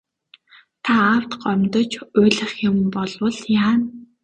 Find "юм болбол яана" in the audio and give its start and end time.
2.69-3.87